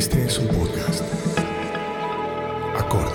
Este 0.00 0.24
es 0.24 0.38
un 0.38 0.46
podcast. 0.46 1.04
Acorde. 2.74 3.12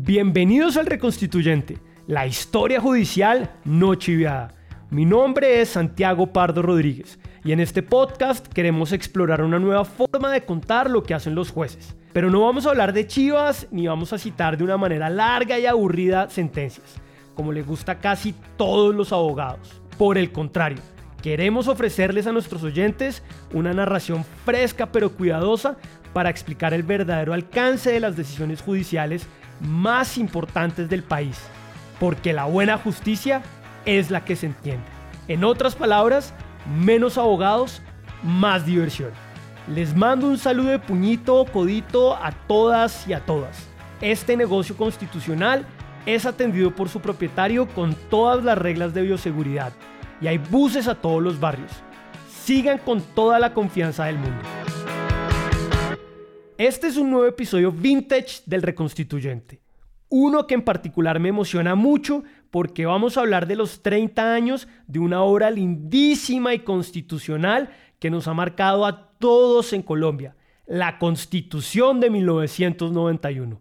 Bienvenidos 0.00 0.76
al 0.76 0.86
Reconstituyente, 0.86 1.78
la 2.08 2.26
historia 2.26 2.80
judicial 2.80 3.48
no 3.64 3.94
chiviada. 3.94 4.48
Mi 4.90 5.04
nombre 5.04 5.60
es 5.60 5.68
Santiago 5.68 6.32
Pardo 6.32 6.60
Rodríguez 6.60 7.20
y 7.44 7.52
en 7.52 7.60
este 7.60 7.84
podcast 7.84 8.48
queremos 8.48 8.90
explorar 8.90 9.42
una 9.42 9.60
nueva 9.60 9.84
forma 9.84 10.32
de 10.32 10.44
contar 10.44 10.90
lo 10.90 11.04
que 11.04 11.14
hacen 11.14 11.36
los 11.36 11.52
jueces. 11.52 11.94
Pero 12.12 12.28
no 12.28 12.40
vamos 12.40 12.66
a 12.66 12.70
hablar 12.70 12.92
de 12.92 13.06
chivas 13.06 13.68
ni 13.70 13.86
vamos 13.86 14.12
a 14.12 14.18
citar 14.18 14.58
de 14.58 14.64
una 14.64 14.76
manera 14.76 15.08
larga 15.08 15.60
y 15.60 15.66
aburrida 15.66 16.28
sentencias, 16.28 17.00
como 17.38 17.52
le 17.52 17.62
gusta 17.62 17.92
a 17.92 17.98
casi 18.00 18.34
todos 18.56 18.92
los 18.92 19.12
abogados. 19.12 19.80
Por 19.96 20.18
el 20.18 20.32
contrario, 20.32 20.82
queremos 21.22 21.68
ofrecerles 21.68 22.26
a 22.26 22.32
nuestros 22.32 22.64
oyentes 22.64 23.22
una 23.54 23.72
narración 23.72 24.24
fresca 24.44 24.86
pero 24.90 25.12
cuidadosa 25.12 25.76
para 26.12 26.30
explicar 26.30 26.74
el 26.74 26.82
verdadero 26.82 27.32
alcance 27.32 27.92
de 27.92 28.00
las 28.00 28.16
decisiones 28.16 28.60
judiciales 28.60 29.28
más 29.60 30.18
importantes 30.18 30.88
del 30.88 31.04
país, 31.04 31.38
porque 32.00 32.32
la 32.32 32.46
buena 32.46 32.76
justicia 32.76 33.40
es 33.84 34.10
la 34.10 34.24
que 34.24 34.34
se 34.34 34.46
entiende. 34.46 34.82
En 35.28 35.44
otras 35.44 35.76
palabras, 35.76 36.34
menos 36.76 37.18
abogados, 37.18 37.82
más 38.24 38.66
diversión. 38.66 39.12
Les 39.72 39.94
mando 39.94 40.26
un 40.26 40.38
saludo 40.38 40.70
de 40.70 40.80
puñito, 40.80 41.44
codito 41.52 42.16
a 42.16 42.32
todas 42.32 43.06
y 43.06 43.12
a 43.12 43.20
todas. 43.20 43.68
Este 44.00 44.36
negocio 44.36 44.76
constitucional 44.76 45.64
es 46.06 46.26
atendido 46.26 46.74
por 46.74 46.88
su 46.88 47.00
propietario 47.00 47.68
con 47.68 47.94
todas 48.10 48.44
las 48.44 48.58
reglas 48.58 48.94
de 48.94 49.02
bioseguridad 49.02 49.72
y 50.20 50.26
hay 50.26 50.38
buses 50.38 50.88
a 50.88 50.94
todos 50.94 51.22
los 51.22 51.38
barrios. 51.38 51.72
Sigan 52.28 52.78
con 52.78 53.00
toda 53.00 53.38
la 53.38 53.52
confianza 53.52 54.06
del 54.06 54.18
mundo. 54.18 54.42
Este 56.56 56.88
es 56.88 56.96
un 56.96 57.10
nuevo 57.10 57.26
episodio 57.26 57.70
vintage 57.70 58.42
del 58.46 58.62
Reconstituyente. 58.62 59.60
Uno 60.08 60.46
que 60.46 60.54
en 60.54 60.62
particular 60.62 61.20
me 61.20 61.28
emociona 61.28 61.74
mucho 61.74 62.24
porque 62.50 62.86
vamos 62.86 63.16
a 63.16 63.20
hablar 63.20 63.46
de 63.46 63.56
los 63.56 63.82
30 63.82 64.34
años 64.34 64.66
de 64.86 64.98
una 64.98 65.22
obra 65.22 65.50
lindísima 65.50 66.54
y 66.54 66.60
constitucional 66.60 67.70
que 67.98 68.10
nos 68.10 68.26
ha 68.26 68.34
marcado 68.34 68.86
a 68.86 69.10
todos 69.18 69.72
en 69.72 69.82
Colombia, 69.82 70.34
la 70.66 70.98
Constitución 70.98 72.00
de 72.00 72.10
1991. 72.10 73.60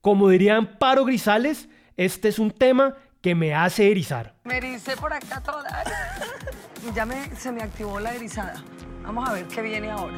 Como 0.00 0.28
dirían 0.28 0.78
Paro 0.78 1.04
Grisales, 1.04 1.68
este 1.96 2.28
es 2.28 2.38
un 2.38 2.52
tema 2.52 2.94
que 3.20 3.34
me 3.34 3.54
hace 3.54 3.90
erizar. 3.90 4.34
Me 4.44 4.58
ericé 4.58 4.96
por 4.96 5.12
acá 5.12 5.42
toda. 5.42 5.68
Ya 6.94 7.04
me, 7.04 7.34
se 7.36 7.50
me 7.50 7.60
activó 7.60 7.98
la 7.98 8.14
erizada. 8.14 8.54
Vamos 9.02 9.28
a 9.28 9.32
ver 9.32 9.46
qué 9.48 9.60
viene 9.60 9.90
ahora. 9.90 10.16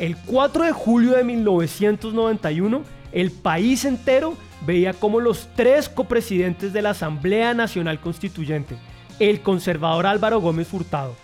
El 0.00 0.16
4 0.26 0.64
de 0.64 0.72
julio 0.72 1.12
de 1.12 1.22
1991, 1.22 2.82
el 3.12 3.30
país 3.30 3.84
entero 3.84 4.36
veía 4.66 4.92
como 4.92 5.20
los 5.20 5.48
tres 5.54 5.88
copresidentes 5.88 6.72
de 6.72 6.82
la 6.82 6.90
Asamblea 6.90 7.54
Nacional 7.54 8.00
Constituyente, 8.00 8.76
el 9.20 9.40
conservador 9.40 10.06
Álvaro 10.06 10.40
Gómez 10.40 10.66
Furtado, 10.66 11.14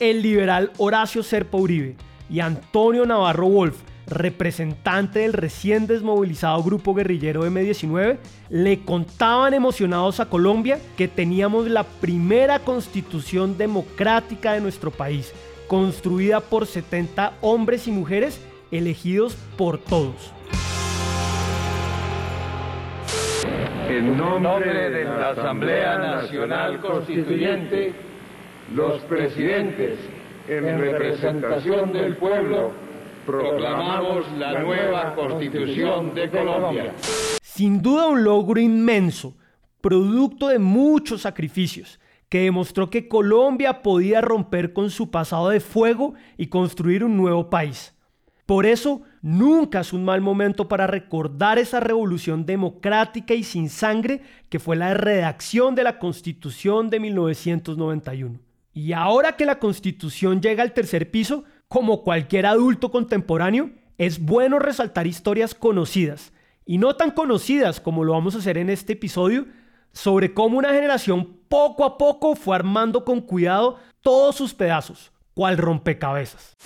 el 0.00 0.20
liberal 0.20 0.72
Horacio 0.76 1.22
Serpa 1.22 1.58
Uribe 1.58 1.96
y 2.28 2.40
Antonio 2.40 3.06
Navarro 3.06 3.48
Wolf, 3.48 3.78
representante 4.08 5.20
del 5.20 5.32
recién 5.32 5.86
desmovilizado 5.86 6.62
grupo 6.62 6.94
guerrillero 6.94 7.46
M19, 7.46 8.18
le 8.50 8.80
contaban 8.80 9.54
emocionados 9.54 10.20
a 10.20 10.26
Colombia 10.28 10.78
que 10.96 11.08
teníamos 11.08 11.68
la 11.68 11.84
primera 11.84 12.60
constitución 12.60 13.58
democrática 13.58 14.52
de 14.52 14.60
nuestro 14.60 14.90
país, 14.90 15.32
construida 15.66 16.40
por 16.40 16.66
70 16.66 17.34
hombres 17.40 17.86
y 17.86 17.92
mujeres 17.92 18.40
elegidos 18.70 19.36
por 19.56 19.78
todos. 19.78 20.32
En 23.88 24.18
nombre 24.18 24.90
de 24.90 25.04
la 25.04 25.30
Asamblea 25.30 25.98
Nacional 25.98 26.80
Constituyente, 26.80 27.94
los 28.74 29.00
presidentes, 29.02 29.98
en 30.46 30.78
representación 30.78 31.92
del 31.92 32.16
pueblo, 32.16 32.72
proclamamos 33.28 34.24
la 34.38 34.58
nueva 34.58 35.14
Constitución 35.14 36.14
de 36.14 36.30
Colombia. 36.30 36.94
Sin 37.42 37.82
duda 37.82 38.06
un 38.06 38.24
logro 38.24 38.58
inmenso, 38.58 39.36
producto 39.82 40.48
de 40.48 40.58
muchos 40.58 41.20
sacrificios, 41.20 42.00
que 42.30 42.40
demostró 42.40 42.88
que 42.88 43.06
Colombia 43.06 43.82
podía 43.82 44.22
romper 44.22 44.72
con 44.72 44.88
su 44.88 45.10
pasado 45.10 45.50
de 45.50 45.60
fuego 45.60 46.14
y 46.38 46.46
construir 46.46 47.04
un 47.04 47.18
nuevo 47.18 47.50
país. 47.50 47.94
Por 48.46 48.64
eso, 48.64 49.02
nunca 49.20 49.80
es 49.80 49.92
un 49.92 50.06
mal 50.06 50.22
momento 50.22 50.66
para 50.66 50.86
recordar 50.86 51.58
esa 51.58 51.80
revolución 51.80 52.46
democrática 52.46 53.34
y 53.34 53.42
sin 53.42 53.68
sangre 53.68 54.22
que 54.48 54.58
fue 54.58 54.74
la 54.74 54.94
redacción 54.94 55.74
de 55.74 55.84
la 55.84 55.98
Constitución 55.98 56.88
de 56.88 56.98
1991. 56.98 58.38
Y 58.72 58.92
ahora 58.94 59.36
que 59.36 59.44
la 59.44 59.58
Constitución 59.58 60.40
llega 60.40 60.62
al 60.62 60.72
tercer 60.72 61.10
piso, 61.10 61.44
como 61.68 62.02
cualquier 62.02 62.46
adulto 62.46 62.90
contemporáneo, 62.90 63.70
es 63.98 64.20
bueno 64.20 64.58
resaltar 64.58 65.06
historias 65.06 65.54
conocidas 65.54 66.32
y 66.64 66.78
no 66.78 66.96
tan 66.96 67.10
conocidas 67.10 67.80
como 67.80 68.04
lo 68.04 68.12
vamos 68.12 68.34
a 68.34 68.38
hacer 68.38 68.58
en 68.58 68.70
este 68.70 68.94
episodio, 68.94 69.46
sobre 69.92 70.34
cómo 70.34 70.58
una 70.58 70.72
generación 70.72 71.38
poco 71.48 71.84
a 71.84 71.98
poco 71.98 72.36
fue 72.36 72.54
armando 72.54 73.04
con 73.04 73.20
cuidado 73.20 73.78
todos 74.02 74.36
sus 74.36 74.54
pedazos, 74.54 75.12
cual 75.34 75.56
rompecabezas. 75.56 76.56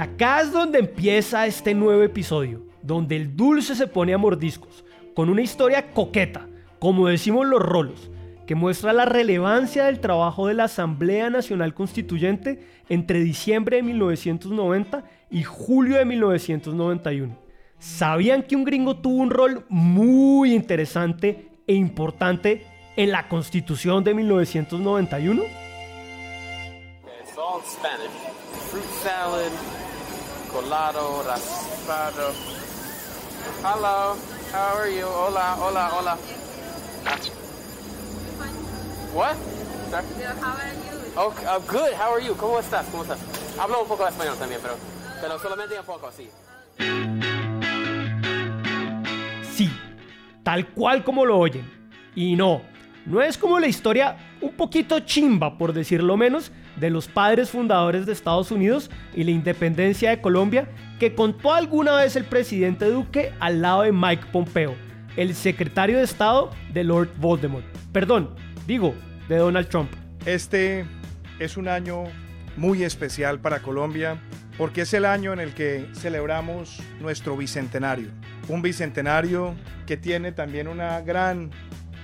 Acá 0.00 0.40
es 0.40 0.50
donde 0.50 0.78
empieza 0.78 1.46
este 1.46 1.74
nuevo 1.74 2.02
episodio, 2.02 2.62
donde 2.82 3.16
el 3.16 3.36
dulce 3.36 3.74
se 3.74 3.86
pone 3.86 4.14
a 4.14 4.18
mordiscos, 4.18 4.82
con 5.14 5.28
una 5.28 5.42
historia 5.42 5.92
coqueta, 5.92 6.48
como 6.78 7.08
decimos 7.08 7.46
los 7.46 7.60
rolos, 7.60 8.10
que 8.46 8.54
muestra 8.54 8.94
la 8.94 9.04
relevancia 9.04 9.84
del 9.84 10.00
trabajo 10.00 10.46
de 10.46 10.54
la 10.54 10.64
Asamblea 10.64 11.28
Nacional 11.28 11.74
Constituyente 11.74 12.66
entre 12.88 13.20
diciembre 13.20 13.76
de 13.76 13.82
1990 13.82 15.04
y 15.30 15.42
julio 15.42 15.98
de 15.98 16.06
1991. 16.06 17.36
¿Sabían 17.78 18.42
que 18.42 18.56
un 18.56 18.64
gringo 18.64 18.96
tuvo 18.96 19.16
un 19.16 19.30
rol 19.30 19.66
muy 19.68 20.54
interesante 20.54 21.50
e 21.66 21.74
importante 21.74 22.64
en 22.96 23.10
la 23.10 23.28
Constitución 23.28 24.02
de 24.02 24.14
1991? 24.14 25.42
It's 28.72 29.06
all 29.06 29.79
colado, 30.52 31.22
raspado. 31.22 32.32
Hello, 33.62 34.16
how 34.52 34.78
are 34.78 34.90
you? 34.90 35.06
Hola, 35.06 35.56
hola, 35.60 35.90
hola. 35.92 36.18
What? 39.14 39.36
Sorry? 39.90 40.04
Oh, 41.16 41.34
uh, 41.46 41.58
good, 41.66 41.92
how 41.94 42.12
are 42.14 42.24
you? 42.24 42.34
¿Cómo 42.34 42.58
estás? 42.60 42.86
¿Cómo 42.90 43.02
estás? 43.02 43.18
Hablo 43.58 43.82
un 43.82 43.88
poco 43.88 44.04
de 44.04 44.10
español 44.10 44.36
también, 44.38 44.60
pero, 44.62 44.76
pero 45.20 45.38
solamente 45.38 45.78
un 45.78 45.84
poco 45.84 46.06
así. 46.06 46.28
Sí, 49.54 49.70
tal 50.42 50.68
cual 50.68 51.04
como 51.04 51.24
lo 51.24 51.38
oyen. 51.38 51.68
Y 52.14 52.36
no, 52.36 52.62
no 53.06 53.22
es 53.22 53.36
como 53.38 53.58
la 53.58 53.66
historia 53.66 54.16
un 54.40 54.52
poquito 54.52 55.00
chimba, 55.00 55.58
por 55.58 55.72
decirlo 55.72 56.16
menos, 56.16 56.52
de 56.76 56.90
los 56.90 57.08
padres 57.08 57.50
fundadores 57.50 58.06
de 58.06 58.12
Estados 58.12 58.50
Unidos 58.50 58.90
y 59.14 59.24
la 59.24 59.30
independencia 59.30 60.10
de 60.10 60.20
Colombia 60.20 60.68
que 60.98 61.14
contó 61.14 61.52
alguna 61.52 61.96
vez 61.96 62.16
el 62.16 62.24
presidente 62.24 62.86
Duque 62.86 63.32
al 63.40 63.62
lado 63.62 63.82
de 63.82 63.92
Mike 63.92 64.26
Pompeo, 64.32 64.74
el 65.16 65.34
secretario 65.34 65.98
de 65.98 66.04
Estado 66.04 66.50
de 66.72 66.84
Lord 66.84 67.10
Voldemort. 67.18 67.64
Perdón, 67.92 68.34
digo, 68.66 68.94
de 69.28 69.36
Donald 69.36 69.68
Trump. 69.68 69.90
Este 70.26 70.84
es 71.38 71.56
un 71.56 71.68
año 71.68 72.04
muy 72.56 72.82
especial 72.82 73.40
para 73.40 73.60
Colombia 73.60 74.18
porque 74.58 74.82
es 74.82 74.92
el 74.92 75.06
año 75.06 75.32
en 75.32 75.40
el 75.40 75.54
que 75.54 75.86
celebramos 75.94 76.82
nuestro 77.00 77.36
bicentenario. 77.36 78.08
Un 78.48 78.60
bicentenario 78.60 79.54
que 79.86 79.96
tiene 79.96 80.32
también 80.32 80.68
una 80.68 81.00
gran 81.00 81.50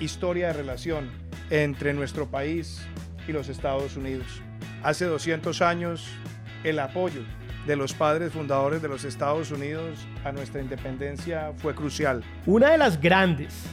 historia 0.01 0.49
de 0.49 0.53
relación 0.55 1.11
entre 1.51 1.95
nuestro 1.95 2.27
país 2.27 2.83
y 3.29 3.33
los 3.33 3.49
Estados 3.49 3.97
Unidos. 3.97 4.43
Hace 4.83 5.05
200 5.07 5.63
años, 5.63 6.07
el 6.65 6.79
apoyo 6.79 7.23
de 7.67 7.77
los 7.77 7.93
padres 7.93 8.33
fundadores 8.33 8.81
de 8.81 8.89
los 8.89 9.05
Estados 9.05 9.51
Unidos 9.51 10.07
a 10.25 10.33
nuestra 10.33 10.61
independencia 10.61 11.53
fue 11.57 11.75
crucial. 11.75 12.23
Una 12.47 12.71
de 12.71 12.79
las 12.79 13.01
grandes, 13.01 13.65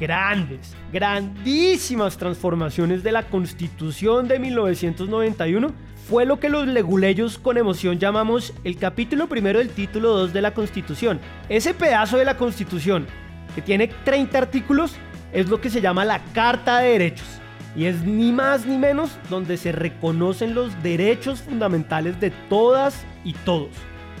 grandes, 0.00 0.74
grandísimas 0.92 2.16
transformaciones 2.16 3.02
de 3.02 3.12
la 3.12 3.24
Constitución 3.24 4.26
de 4.26 4.38
1991 4.38 5.72
fue 6.08 6.26
lo 6.26 6.40
que 6.40 6.48
los 6.48 6.66
leguleyos 6.66 7.38
con 7.38 7.58
emoción 7.58 7.98
llamamos 7.98 8.52
el 8.64 8.76
capítulo 8.76 9.28
primero 9.28 9.58
del 9.58 9.68
título 9.68 10.10
2 10.10 10.32
de 10.32 10.42
la 10.42 10.54
Constitución. 10.54 11.20
Ese 11.48 11.74
pedazo 11.74 12.16
de 12.16 12.24
la 12.24 12.36
Constitución, 12.36 13.06
que 13.54 13.62
tiene 13.62 13.88
30 14.04 14.36
artículos, 14.38 14.96
es 15.32 15.48
lo 15.48 15.60
que 15.60 15.70
se 15.70 15.80
llama 15.80 16.04
la 16.04 16.20
Carta 16.32 16.78
de 16.78 16.90
Derechos. 16.90 17.26
Y 17.74 17.86
es 17.86 18.04
ni 18.04 18.32
más 18.32 18.66
ni 18.66 18.76
menos 18.76 19.18
donde 19.30 19.56
se 19.56 19.72
reconocen 19.72 20.54
los 20.54 20.82
derechos 20.82 21.40
fundamentales 21.40 22.20
de 22.20 22.30
todas 22.30 23.04
y 23.24 23.32
todos, 23.32 23.70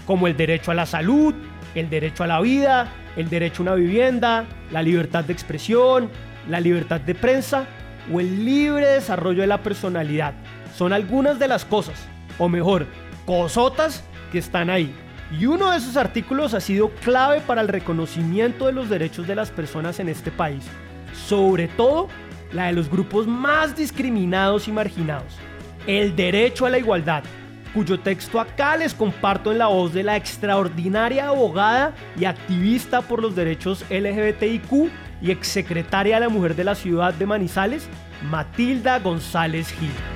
como 0.06 0.26
el 0.26 0.36
derecho 0.36 0.70
a 0.70 0.74
la 0.74 0.86
salud, 0.86 1.34
el 1.74 1.90
derecho 1.90 2.24
a 2.24 2.26
la 2.26 2.40
vida, 2.40 2.88
el 3.16 3.28
derecho 3.28 3.62
a 3.62 3.64
una 3.64 3.74
vivienda, 3.74 4.46
la 4.70 4.82
libertad 4.82 5.24
de 5.24 5.34
expresión, 5.34 6.08
la 6.48 6.60
libertad 6.60 7.00
de 7.00 7.14
prensa 7.14 7.66
o 8.12 8.20
el 8.20 8.44
libre 8.44 8.86
desarrollo 8.86 9.42
de 9.42 9.46
la 9.48 9.62
personalidad. 9.62 10.32
Son 10.74 10.94
algunas 10.94 11.38
de 11.38 11.48
las 11.48 11.66
cosas, 11.66 12.08
o 12.38 12.48
mejor, 12.48 12.86
cosotas 13.26 14.02
que 14.32 14.38
están 14.38 14.70
ahí. 14.70 14.94
Y 15.38 15.46
uno 15.46 15.70
de 15.70 15.78
esos 15.78 15.96
artículos 15.96 16.54
ha 16.54 16.60
sido 16.60 16.90
clave 16.90 17.40
para 17.40 17.60
el 17.60 17.68
reconocimiento 17.68 18.66
de 18.66 18.72
los 18.72 18.88
derechos 18.88 19.26
de 19.26 19.34
las 19.34 19.50
personas 19.50 20.00
en 20.00 20.08
este 20.08 20.30
país, 20.30 20.64
sobre 21.32 21.66
todo 21.66 22.08
la 22.52 22.66
de 22.66 22.74
los 22.74 22.90
grupos 22.90 23.26
más 23.26 23.74
discriminados 23.74 24.68
y 24.68 24.70
marginados. 24.70 25.38
El 25.86 26.14
derecho 26.14 26.66
a 26.66 26.68
la 26.68 26.76
igualdad, 26.76 27.24
cuyo 27.72 27.98
texto 27.98 28.38
acá 28.38 28.76
les 28.76 28.92
comparto 28.92 29.50
en 29.50 29.56
la 29.56 29.68
voz 29.68 29.94
de 29.94 30.02
la 30.02 30.18
extraordinaria 30.18 31.28
abogada 31.28 31.94
y 32.18 32.26
activista 32.26 33.00
por 33.00 33.22
los 33.22 33.34
derechos 33.34 33.82
LGBTIQ 33.88 34.90
y 35.22 35.30
exsecretaria 35.30 36.16
de 36.16 36.20
la 36.20 36.28
Mujer 36.28 36.54
de 36.54 36.64
la 36.64 36.74
Ciudad 36.74 37.14
de 37.14 37.24
Manizales, 37.24 37.88
Matilda 38.30 38.98
González 38.98 39.72
Gil. 39.72 40.11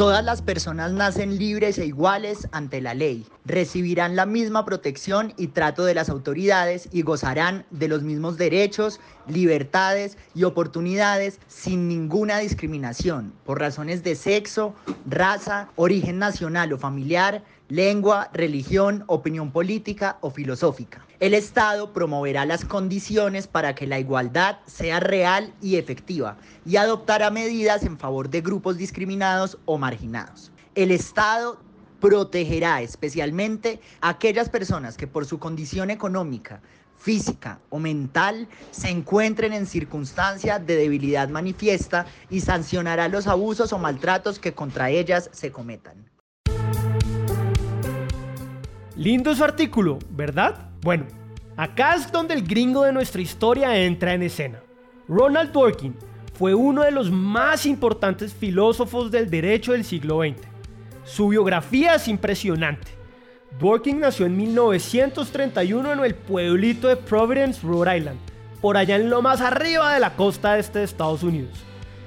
Todas 0.00 0.24
las 0.24 0.40
personas 0.40 0.92
nacen 0.92 1.36
libres 1.36 1.76
e 1.76 1.84
iguales 1.84 2.48
ante 2.52 2.80
la 2.80 2.94
ley, 2.94 3.26
recibirán 3.44 4.16
la 4.16 4.24
misma 4.24 4.64
protección 4.64 5.34
y 5.36 5.48
trato 5.48 5.84
de 5.84 5.92
las 5.92 6.08
autoridades 6.08 6.88
y 6.90 7.02
gozarán 7.02 7.66
de 7.70 7.88
los 7.88 8.02
mismos 8.02 8.38
derechos, 8.38 8.98
libertades 9.28 10.16
y 10.34 10.44
oportunidades 10.44 11.38
sin 11.48 11.86
ninguna 11.86 12.38
discriminación 12.38 13.34
por 13.44 13.60
razones 13.60 14.02
de 14.02 14.14
sexo, 14.14 14.74
raza, 15.04 15.68
origen 15.76 16.18
nacional 16.18 16.72
o 16.72 16.78
familiar, 16.78 17.44
lengua, 17.70 18.30
religión, 18.32 19.04
opinión 19.06 19.52
política 19.52 20.18
o 20.20 20.30
filosófica. 20.30 21.06
El 21.20 21.34
Estado 21.34 21.92
promoverá 21.92 22.44
las 22.44 22.64
condiciones 22.64 23.46
para 23.46 23.74
que 23.74 23.86
la 23.86 24.00
igualdad 24.00 24.58
sea 24.66 24.98
real 24.98 25.54
y 25.62 25.76
efectiva 25.76 26.36
y 26.66 26.76
adoptará 26.76 27.30
medidas 27.30 27.84
en 27.84 27.96
favor 27.96 28.28
de 28.28 28.40
grupos 28.40 28.76
discriminados 28.76 29.56
o 29.66 29.78
marginados. 29.78 30.50
El 30.74 30.90
Estado 30.90 31.60
protegerá 32.00 32.82
especialmente 32.82 33.80
a 34.00 34.10
aquellas 34.10 34.48
personas 34.48 34.96
que 34.96 35.06
por 35.06 35.24
su 35.24 35.38
condición 35.38 35.90
económica, 35.90 36.60
física 36.98 37.60
o 37.68 37.78
mental 37.78 38.48
se 38.72 38.90
encuentren 38.90 39.52
en 39.52 39.66
circunstancias 39.66 40.66
de 40.66 40.76
debilidad 40.76 41.28
manifiesta 41.28 42.06
y 42.30 42.40
sancionará 42.40 43.08
los 43.08 43.28
abusos 43.28 43.72
o 43.72 43.78
maltratos 43.78 44.40
que 44.40 44.54
contra 44.54 44.90
ellas 44.90 45.30
se 45.32 45.52
cometan. 45.52 46.09
Lindo 49.00 49.34
su 49.34 49.42
artículo, 49.42 49.98
¿verdad? 50.10 50.68
Bueno, 50.82 51.06
acá 51.56 51.94
es 51.94 52.12
donde 52.12 52.34
el 52.34 52.46
gringo 52.46 52.82
de 52.82 52.92
nuestra 52.92 53.22
historia 53.22 53.74
entra 53.74 54.12
en 54.12 54.22
escena. 54.22 54.60
Ronald 55.08 55.52
Dworkin 55.52 55.96
fue 56.34 56.54
uno 56.54 56.82
de 56.82 56.90
los 56.90 57.10
más 57.10 57.64
importantes 57.64 58.34
filósofos 58.34 59.10
del 59.10 59.30
derecho 59.30 59.72
del 59.72 59.86
siglo 59.86 60.20
XX. 60.20 60.46
Su 61.04 61.28
biografía 61.28 61.94
es 61.94 62.08
impresionante. 62.08 62.88
Dworkin 63.58 64.00
nació 64.00 64.26
en 64.26 64.36
1931 64.36 65.94
en 65.94 66.00
el 66.00 66.14
pueblito 66.14 66.86
de 66.86 66.96
Providence, 66.96 67.66
Rhode 67.66 67.96
Island, 67.96 68.18
por 68.60 68.76
allá 68.76 68.96
en 68.96 69.08
lo 69.08 69.22
más 69.22 69.40
arriba 69.40 69.94
de 69.94 70.00
la 70.00 70.14
costa 70.14 70.58
este 70.58 70.80
de 70.80 70.84
Estados 70.84 71.22
Unidos. 71.22 71.58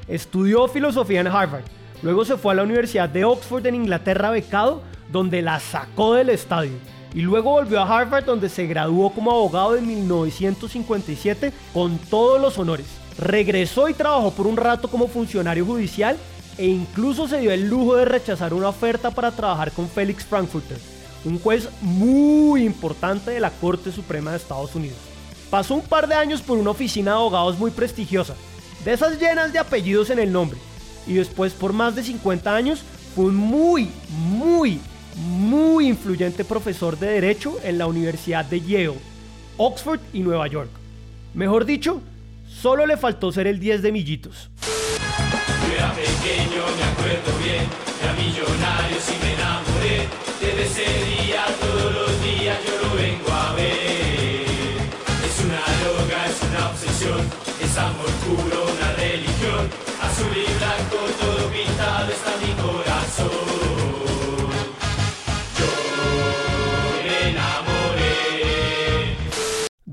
Estudió 0.08 0.68
filosofía 0.68 1.22
en 1.22 1.27
Harvard, 1.27 1.63
luego 2.03 2.24
se 2.24 2.38
fue 2.38 2.53
a 2.53 2.58
la 2.58 2.63
Universidad 2.63 3.10
de 3.10 3.25
Oxford 3.25 3.65
en 3.65 3.74
Inglaterra 3.74 4.29
becado, 4.29 4.84
donde 5.13 5.41
la 5.41 5.62
sacó 5.62 6.15
del 6.15 6.29
estadio, 6.29 6.74
y 7.13 7.22
luego 7.22 7.51
volvió 7.51 7.79
a 7.79 8.00
Harvard 8.00 8.25
donde 8.25 8.50
se 8.50 8.65
graduó 8.65 9.12
como 9.12 9.32
abogado 9.32 9.77
en 9.77 9.86
1957 9.86 11.53
con 11.72 12.00
todos 12.00 12.41
los 12.41 12.58
honores. 12.58 12.88
Regresó 13.17 13.88
y 13.88 13.93
trabajó 13.93 14.32
por 14.32 14.48
un 14.48 14.58
rato 14.58 14.89
como 14.89 15.08
funcionario 15.08 15.65
judicial 15.65 16.17
e 16.58 16.65
incluso 16.65 17.27
se 17.27 17.39
dio 17.39 17.51
el 17.51 17.70
lujo 17.70 17.96
de 17.96 18.05
rechazar 18.05 18.53
una 18.55 18.70
oferta 18.70 19.12
para 19.12 19.32
trabajar 19.32 19.72
con 19.72 19.88
Félix 19.88 20.25
Frankfurter, 20.25 20.79
un 21.25 21.39
juez 21.39 21.70
muy 21.82 22.63
importante 22.63 23.32
de 23.32 23.39
la 23.39 23.51
Corte 23.51 23.91
Suprema 23.91 24.32
de 24.32 24.38
Estados 24.38 24.74
Unidos. 24.74 24.98
Pasó 25.51 25.75
un 25.75 25.82
par 25.82 26.08
de 26.08 26.15
años 26.15 26.41
por 26.41 26.58
una 26.58 26.72
oficina 26.72 27.12
de 27.12 27.17
abogados 27.17 27.60
muy 27.60 27.70
prestigiosa, 27.70 28.34
de 28.84 28.93
esas 28.93 29.20
llenas 29.20 29.53
de 29.53 29.60
apellidos 29.60 30.10
en 30.10 30.17
el 30.17 30.32
nombre, 30.32 30.58
y 31.05 31.13
después 31.13 31.53
por 31.53 31.74
más 31.74 31.96
de 31.96 32.03
50 32.03 32.55
años 32.55 32.82
fue 33.15 33.25
un 33.25 33.36
muy, 33.36 33.91
muy, 34.10 34.79
muy 35.15 35.88
influyente 35.88 36.43
profesor 36.43 36.98
de 36.98 37.08
Derecho 37.08 37.58
en 37.63 37.77
la 37.77 37.88
Universidad 37.88 38.46
de 38.46 38.62
Yale, 38.62 38.93
Oxford 39.58 40.00
y 40.13 40.20
Nueva 40.20 40.48
York. 40.48 40.70
Mejor 41.34 41.65
dicho, 41.65 42.01
solo 42.48 42.86
le 42.86 42.98
faltó 42.98 43.32
ser 43.32 43.48
el 43.48 43.60
10 43.60 43.82
de 43.82 43.91
millitos. 43.91 44.50
Yo 44.62 45.75
era 45.75 45.93
pequeño, 45.93 46.63
me 46.77 46.84
acuerdo 46.84 47.38
bien, 47.43 47.65
era 48.01 48.13
millonario 48.13 48.98
si 49.00 49.13
me 49.24 49.34
enamoré. 49.34 50.08
Desde 50.39 50.63
ese 50.63 51.24
día, 51.24 51.46
todos 51.60 51.93
los 51.93 52.24
días 52.24 52.58
yo 52.65 52.88
lo 52.88 52.96
vengo 52.96 53.32
a 53.32 53.53
ver. 53.53 54.46
Es 55.25 55.39
una 55.43 55.62
droga, 55.82 56.25
es 56.27 56.39
una 56.50 56.70
obsesión, 56.70 57.20
es 57.62 57.77
amor 57.77 58.12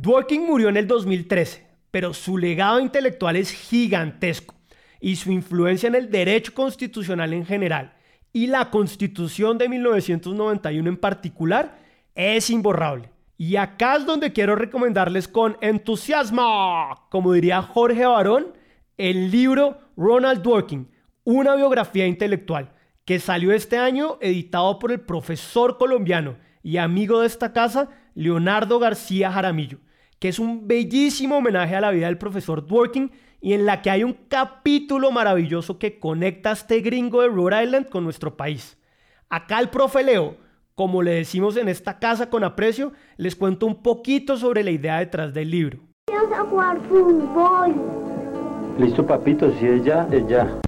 Dworkin 0.00 0.46
murió 0.46 0.70
en 0.70 0.78
el 0.78 0.86
2013, 0.86 1.66
pero 1.90 2.14
su 2.14 2.38
legado 2.38 2.80
intelectual 2.80 3.36
es 3.36 3.52
gigantesco 3.52 4.54
y 4.98 5.16
su 5.16 5.30
influencia 5.30 5.88
en 5.88 5.94
el 5.94 6.10
derecho 6.10 6.54
constitucional 6.54 7.34
en 7.34 7.44
general 7.44 7.92
y 8.32 8.46
la 8.46 8.70
constitución 8.70 9.58
de 9.58 9.68
1991 9.68 10.88
en 10.88 10.96
particular 10.96 11.78
es 12.14 12.48
imborrable. 12.48 13.10
Y 13.36 13.56
acá 13.56 13.96
es 13.96 14.06
donde 14.06 14.32
quiero 14.32 14.56
recomendarles 14.56 15.28
con 15.28 15.58
entusiasmo, 15.60 17.06
como 17.10 17.34
diría 17.34 17.60
Jorge 17.60 18.06
Barón, 18.06 18.54
el 18.96 19.30
libro 19.30 19.82
Ronald 19.98 20.40
Dworkin, 20.40 20.88
una 21.24 21.56
biografía 21.56 22.06
intelectual, 22.06 22.72
que 23.04 23.18
salió 23.18 23.52
este 23.52 23.76
año 23.76 24.16
editado 24.22 24.78
por 24.78 24.92
el 24.92 25.00
profesor 25.00 25.76
colombiano 25.76 26.36
y 26.62 26.78
amigo 26.78 27.20
de 27.20 27.26
esta 27.26 27.52
casa, 27.52 27.90
Leonardo 28.14 28.78
García 28.78 29.30
Jaramillo, 29.30 29.78
que 30.20 30.28
es 30.28 30.38
un 30.38 30.68
bellísimo 30.68 31.38
homenaje 31.38 31.74
a 31.74 31.80
la 31.80 31.90
vida 31.90 32.06
del 32.06 32.18
profesor 32.18 32.64
Dworkin 32.64 33.10
y 33.40 33.54
en 33.54 33.64
la 33.64 33.80
que 33.80 33.90
hay 33.90 34.04
un 34.04 34.12
capítulo 34.28 35.10
maravilloso 35.10 35.78
que 35.78 35.98
conecta 35.98 36.50
a 36.50 36.52
este 36.52 36.80
gringo 36.80 37.22
de 37.22 37.28
Rhode 37.28 37.64
Island 37.64 37.88
con 37.88 38.04
nuestro 38.04 38.36
país. 38.36 38.78
Acá 39.30 39.58
el 39.58 39.70
profe 39.70 40.04
Leo, 40.04 40.36
como 40.74 41.02
le 41.02 41.12
decimos 41.12 41.56
en 41.56 41.70
esta 41.70 41.98
casa 41.98 42.28
con 42.28 42.44
aprecio, 42.44 42.92
les 43.16 43.34
cuento 43.34 43.64
un 43.64 43.82
poquito 43.82 44.36
sobre 44.36 44.62
la 44.62 44.70
idea 44.70 44.98
detrás 44.98 45.32
del 45.32 45.50
libro. 45.50 45.80
Vamos 46.12 46.32
a 46.32 46.42
jugar 46.42 46.78
fútbol. 46.82 47.74
Listo, 48.78 49.06
papito, 49.06 49.50
si 49.58 49.66
es 49.66 49.84
ya, 49.84 50.06
es 50.12 50.26
ya. 50.28 50.60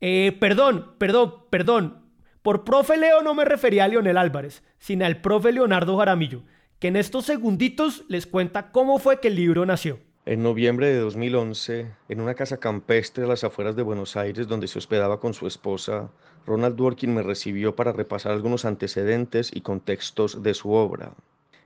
Eh, 0.00 0.34
perdón, 0.40 0.92
perdón, 0.96 1.34
perdón. 1.50 2.04
Por 2.40 2.64
profe 2.64 2.96
Leo 2.96 3.22
no 3.22 3.34
me 3.34 3.44
refería 3.44 3.84
a 3.84 3.88
Leonel 3.88 4.16
Álvarez, 4.16 4.62
sino 4.78 5.04
al 5.04 5.20
profe 5.20 5.52
Leonardo 5.52 5.96
Jaramillo, 5.98 6.42
que 6.84 6.88
en 6.88 6.96
estos 6.96 7.24
segunditos 7.24 8.04
les 8.08 8.26
cuenta 8.26 8.70
cómo 8.70 8.98
fue 8.98 9.18
que 9.18 9.28
el 9.28 9.36
libro 9.36 9.64
nació. 9.64 10.00
En 10.26 10.42
noviembre 10.42 10.88
de 10.88 10.98
2011, 10.98 11.86
en 12.10 12.20
una 12.20 12.34
casa 12.34 12.58
campestre 12.58 13.24
a 13.24 13.26
las 13.26 13.42
afueras 13.42 13.74
de 13.74 13.82
Buenos 13.82 14.18
Aires 14.18 14.48
donde 14.48 14.68
se 14.68 14.80
hospedaba 14.80 15.18
con 15.18 15.32
su 15.32 15.46
esposa, 15.46 16.10
Ronald 16.46 16.76
Dworkin 16.76 17.14
me 17.14 17.22
recibió 17.22 17.74
para 17.74 17.94
repasar 17.94 18.32
algunos 18.32 18.66
antecedentes 18.66 19.50
y 19.54 19.62
contextos 19.62 20.42
de 20.42 20.52
su 20.52 20.72
obra. 20.72 21.14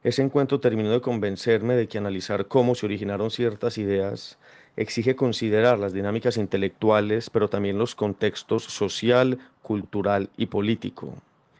Ese 0.04 0.22
encuentro 0.22 0.60
terminó 0.60 0.92
de 0.92 1.00
convencerme 1.00 1.74
de 1.74 1.88
que 1.88 1.98
analizar 1.98 2.46
cómo 2.46 2.76
se 2.76 2.86
originaron 2.86 3.32
ciertas 3.32 3.76
ideas 3.76 4.38
exige 4.76 5.16
considerar 5.16 5.80
las 5.80 5.92
dinámicas 5.92 6.36
intelectuales, 6.36 7.28
pero 7.28 7.50
también 7.50 7.76
los 7.76 7.96
contextos 7.96 8.62
social, 8.62 9.40
cultural 9.62 10.30
y 10.36 10.46
político. 10.46 11.12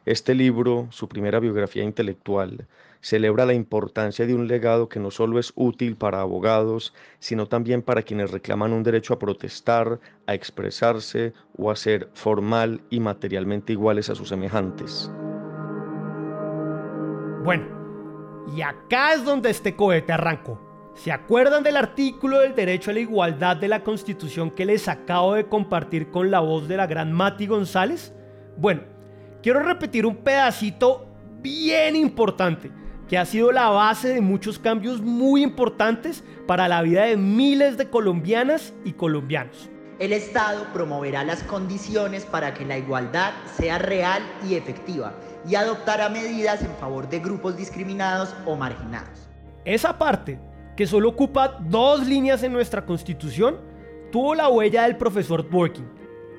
Este 0.06 0.36
libro, 0.36 0.86
su 0.90 1.08
primera 1.08 1.40
biografía 1.40 1.82
intelectual, 1.82 2.66
celebra 3.00 3.46
la 3.46 3.54
importancia 3.54 4.26
de 4.26 4.34
un 4.34 4.48
legado 4.48 4.88
que 4.88 5.00
no 5.00 5.10
solo 5.10 5.38
es 5.38 5.52
útil 5.54 5.96
para 5.96 6.20
abogados, 6.20 6.94
sino 7.18 7.46
también 7.46 7.82
para 7.82 8.02
quienes 8.02 8.30
reclaman 8.30 8.72
un 8.72 8.82
derecho 8.82 9.14
a 9.14 9.18
protestar, 9.18 10.00
a 10.26 10.34
expresarse 10.34 11.32
o 11.56 11.70
a 11.70 11.76
ser 11.76 12.08
formal 12.14 12.82
y 12.90 13.00
materialmente 13.00 13.72
iguales 13.72 14.10
a 14.10 14.14
sus 14.14 14.28
semejantes. 14.28 15.10
Bueno, 17.44 17.66
y 18.54 18.62
acá 18.62 19.14
es 19.14 19.24
donde 19.24 19.50
este 19.50 19.76
cohete 19.76 20.12
arrancó. 20.12 20.60
¿Se 20.94 21.12
acuerdan 21.12 21.62
del 21.62 21.76
artículo 21.76 22.40
del 22.40 22.56
derecho 22.56 22.90
a 22.90 22.94
la 22.94 23.00
igualdad 23.00 23.56
de 23.56 23.68
la 23.68 23.84
Constitución 23.84 24.50
que 24.50 24.66
les 24.66 24.88
acabo 24.88 25.34
de 25.34 25.46
compartir 25.46 26.10
con 26.10 26.32
la 26.32 26.40
voz 26.40 26.66
de 26.66 26.76
la 26.76 26.88
gran 26.88 27.12
Mati 27.12 27.46
González? 27.46 28.12
Bueno, 28.56 28.82
quiero 29.40 29.62
repetir 29.62 30.04
un 30.06 30.16
pedacito 30.16 31.06
bien 31.40 31.94
importante 31.94 32.72
que 33.08 33.18
ha 33.18 33.24
sido 33.24 33.52
la 33.52 33.70
base 33.70 34.08
de 34.08 34.20
muchos 34.20 34.58
cambios 34.58 35.00
muy 35.00 35.42
importantes 35.42 36.22
para 36.46 36.68
la 36.68 36.82
vida 36.82 37.04
de 37.04 37.16
miles 37.16 37.78
de 37.78 37.88
colombianas 37.88 38.74
y 38.84 38.92
colombianos. 38.92 39.70
El 39.98 40.12
Estado 40.12 40.66
promoverá 40.72 41.24
las 41.24 41.42
condiciones 41.42 42.24
para 42.24 42.54
que 42.54 42.64
la 42.64 42.78
igualdad 42.78 43.32
sea 43.56 43.78
real 43.78 44.22
y 44.48 44.54
efectiva 44.54 45.14
y 45.48 45.54
adoptará 45.54 46.08
medidas 46.08 46.62
en 46.62 46.72
favor 46.76 47.08
de 47.08 47.18
grupos 47.18 47.56
discriminados 47.56 48.34
o 48.46 48.54
marginados. 48.54 49.28
Esa 49.64 49.98
parte 49.98 50.38
que 50.76 50.86
solo 50.86 51.08
ocupa 51.08 51.58
dos 51.60 52.06
líneas 52.06 52.44
en 52.44 52.52
nuestra 52.52 52.86
constitución, 52.86 53.56
tuvo 54.12 54.36
la 54.36 54.48
huella 54.48 54.84
del 54.84 54.96
profesor 54.96 55.48
Dworkin. 55.50 55.84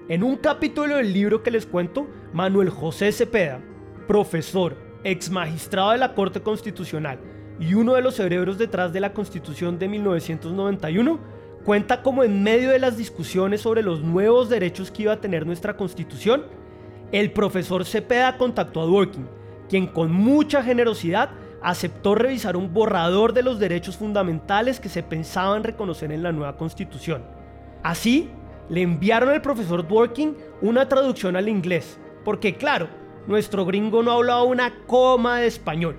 En 0.08 0.24
un 0.24 0.38
capítulo 0.38 0.96
del 0.96 1.12
libro 1.12 1.44
que 1.44 1.52
les 1.52 1.66
cuento, 1.66 2.08
Manuel 2.32 2.70
José 2.70 3.12
Cepeda, 3.12 3.60
profesor, 4.08 4.89
ex 5.04 5.30
magistrado 5.30 5.92
de 5.92 5.98
la 5.98 6.14
Corte 6.14 6.42
Constitucional 6.42 7.20
y 7.60 7.74
uno 7.74 7.96
de 7.96 8.02
los 8.02 8.16
cerebros 8.16 8.58
detrás 8.58 8.94
de 8.94 9.02
la 9.02 9.14
Constitución 9.14 9.78
de 9.80 9.88
1991, 9.90 11.20
cuenta 11.66 12.02
como 12.02 12.24
en 12.24 12.42
medio 12.42 12.70
de 12.70 12.80
las 12.80 12.98
discusiones 12.98 13.62
sobre 13.62 13.84
los 13.84 14.02
nuevos 14.02 14.50
derechos 14.50 14.92
que 14.92 15.04
iba 15.04 15.14
a 15.14 15.22
tener 15.22 15.46
nuestra 15.46 15.76
Constitución, 15.76 16.46
el 17.12 17.32
profesor 17.32 17.86
Cepeda 17.86 18.38
contactó 18.38 18.82
a 18.82 18.86
Dworkin, 18.86 19.28
quien 19.68 19.88
con 19.88 20.12
mucha 20.12 20.64
generosidad 20.64 21.32
aceptó 21.62 22.16
revisar 22.16 22.56
un 22.56 22.74
borrador 22.74 23.34
de 23.34 23.44
los 23.44 23.60
derechos 23.60 23.98
fundamentales 23.98 24.80
que 24.80 24.90
se 24.90 25.04
pensaban 25.04 25.64
reconocer 25.64 26.12
en 26.12 26.24
la 26.24 26.32
nueva 26.32 26.56
constitución. 26.56 27.24
Así, 27.84 28.30
le 28.70 28.82
enviaron 28.82 29.30
al 29.30 29.42
profesor 29.42 29.88
Dworkin 29.88 30.38
una 30.62 30.88
traducción 30.88 31.36
al 31.36 31.50
inglés, 31.50 32.00
porque 32.24 32.56
claro, 32.56 32.88
nuestro 33.30 33.64
gringo 33.64 34.02
no 34.02 34.12
hablaba 34.14 34.42
una 34.42 34.74
coma 34.88 35.38
de 35.38 35.46
español. 35.46 35.96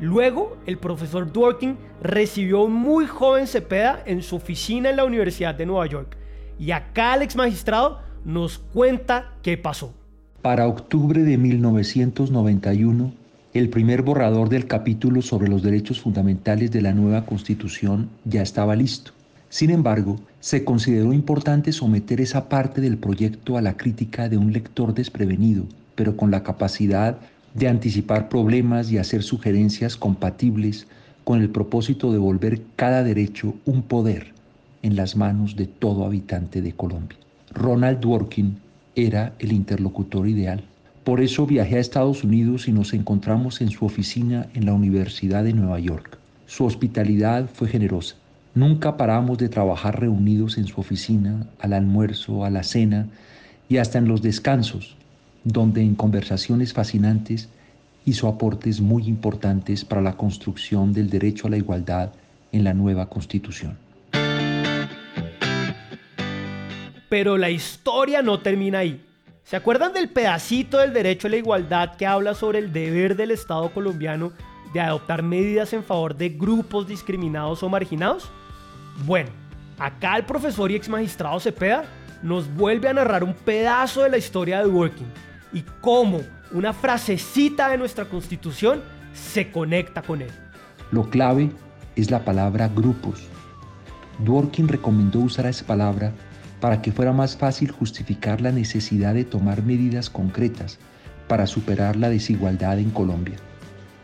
Luego, 0.00 0.56
el 0.66 0.78
profesor 0.78 1.32
Dworkin 1.32 1.76
recibió 2.02 2.62
un 2.64 2.72
muy 2.72 3.06
joven 3.06 3.46
Cepeda 3.46 4.02
en 4.04 4.20
su 4.20 4.34
oficina 4.34 4.90
en 4.90 4.96
la 4.96 5.04
Universidad 5.04 5.54
de 5.54 5.64
Nueva 5.64 5.86
York. 5.86 6.16
Y 6.58 6.72
acá 6.72 7.14
el 7.14 7.22
ex 7.22 7.36
magistrado 7.36 8.00
nos 8.24 8.58
cuenta 8.58 9.34
qué 9.42 9.56
pasó. 9.58 9.94
Para 10.42 10.66
octubre 10.66 11.22
de 11.22 11.38
1991, 11.38 13.12
el 13.54 13.68
primer 13.68 14.02
borrador 14.02 14.48
del 14.48 14.66
capítulo 14.66 15.22
sobre 15.22 15.48
los 15.48 15.62
derechos 15.62 16.00
fundamentales 16.00 16.72
de 16.72 16.82
la 16.82 16.92
nueva 16.92 17.26
Constitución 17.26 18.10
ya 18.24 18.42
estaba 18.42 18.74
listo. 18.74 19.12
Sin 19.50 19.70
embargo, 19.70 20.16
se 20.40 20.64
consideró 20.64 21.12
importante 21.12 21.70
someter 21.70 22.20
esa 22.20 22.48
parte 22.48 22.80
del 22.80 22.98
proyecto 22.98 23.56
a 23.56 23.62
la 23.62 23.76
crítica 23.76 24.28
de 24.28 24.36
un 24.36 24.52
lector 24.52 24.94
desprevenido, 24.94 25.66
pero 26.00 26.16
con 26.16 26.30
la 26.30 26.42
capacidad 26.42 27.18
de 27.52 27.68
anticipar 27.68 28.30
problemas 28.30 28.90
y 28.90 28.96
hacer 28.96 29.22
sugerencias 29.22 29.98
compatibles 29.98 30.86
con 31.24 31.42
el 31.42 31.50
propósito 31.50 32.10
de 32.10 32.16
volver 32.16 32.62
cada 32.74 33.02
derecho 33.02 33.52
un 33.66 33.82
poder 33.82 34.32
en 34.82 34.96
las 34.96 35.14
manos 35.14 35.56
de 35.56 35.66
todo 35.66 36.06
habitante 36.06 36.62
de 36.62 36.72
Colombia. 36.72 37.18
Ronald 37.52 38.00
Dworkin 38.00 38.56
era 38.96 39.34
el 39.40 39.52
interlocutor 39.52 40.26
ideal. 40.26 40.64
Por 41.04 41.20
eso 41.20 41.44
viajé 41.44 41.76
a 41.76 41.80
Estados 41.80 42.24
Unidos 42.24 42.66
y 42.66 42.72
nos 42.72 42.94
encontramos 42.94 43.60
en 43.60 43.68
su 43.68 43.84
oficina 43.84 44.46
en 44.54 44.64
la 44.64 44.72
Universidad 44.72 45.44
de 45.44 45.52
Nueva 45.52 45.80
York. 45.80 46.16
Su 46.46 46.64
hospitalidad 46.64 47.46
fue 47.52 47.68
generosa. 47.68 48.14
Nunca 48.54 48.96
paramos 48.96 49.36
de 49.36 49.50
trabajar 49.50 50.00
reunidos 50.00 50.56
en 50.56 50.66
su 50.66 50.80
oficina, 50.80 51.46
al 51.58 51.74
almuerzo, 51.74 52.46
a 52.46 52.48
la 52.48 52.62
cena 52.62 53.06
y 53.68 53.76
hasta 53.76 53.98
en 53.98 54.08
los 54.08 54.22
descansos, 54.22 54.96
donde 55.44 55.82
en 55.82 55.94
conversaciones 55.94 56.72
fascinantes 56.72 57.48
hizo 58.04 58.28
aportes 58.28 58.80
muy 58.80 59.06
importantes 59.06 59.84
para 59.84 60.00
la 60.00 60.16
construcción 60.16 60.92
del 60.92 61.10
derecho 61.10 61.46
a 61.46 61.50
la 61.50 61.56
igualdad 61.56 62.12
en 62.52 62.64
la 62.64 62.74
nueva 62.74 63.08
Constitución. 63.08 63.78
Pero 67.08 67.36
la 67.36 67.50
historia 67.50 68.22
no 68.22 68.40
termina 68.40 68.80
ahí. 68.80 69.04
¿Se 69.42 69.56
acuerdan 69.56 69.92
del 69.92 70.10
pedacito 70.10 70.78
del 70.78 70.92
derecho 70.92 71.26
a 71.26 71.30
la 71.30 71.36
igualdad 71.36 71.96
que 71.96 72.06
habla 72.06 72.34
sobre 72.34 72.60
el 72.60 72.72
deber 72.72 73.16
del 73.16 73.32
Estado 73.32 73.72
colombiano 73.72 74.32
de 74.72 74.80
adoptar 74.80 75.22
medidas 75.22 75.72
en 75.72 75.82
favor 75.82 76.16
de 76.16 76.28
grupos 76.28 76.86
discriminados 76.86 77.62
o 77.64 77.68
marginados? 77.68 78.30
Bueno, 79.04 79.30
acá 79.78 80.16
el 80.16 80.24
profesor 80.24 80.70
y 80.70 80.76
ex 80.76 80.88
magistrado 80.88 81.40
Cepeda 81.40 81.84
nos 82.22 82.52
vuelve 82.54 82.88
a 82.88 82.92
narrar 82.92 83.24
un 83.24 83.34
pedazo 83.34 84.02
de 84.02 84.10
la 84.10 84.18
historia 84.18 84.60
de 84.60 84.68
Working 84.68 85.29
y 85.52 85.62
cómo 85.80 86.20
una 86.52 86.72
frasecita 86.72 87.68
de 87.68 87.78
nuestra 87.78 88.06
constitución 88.06 88.82
se 89.12 89.50
conecta 89.50 90.02
con 90.02 90.22
él. 90.22 90.30
Lo 90.90 91.08
clave 91.08 91.50
es 91.96 92.10
la 92.10 92.24
palabra 92.24 92.68
grupos. 92.68 93.28
Dworkin 94.24 94.68
recomendó 94.68 95.20
usar 95.20 95.46
esa 95.46 95.66
palabra 95.66 96.12
para 96.60 96.82
que 96.82 96.92
fuera 96.92 97.12
más 97.12 97.36
fácil 97.36 97.70
justificar 97.70 98.40
la 98.40 98.52
necesidad 98.52 99.14
de 99.14 99.24
tomar 99.24 99.62
medidas 99.62 100.10
concretas 100.10 100.78
para 101.28 101.46
superar 101.46 101.96
la 101.96 102.10
desigualdad 102.10 102.78
en 102.78 102.90
Colombia. 102.90 103.36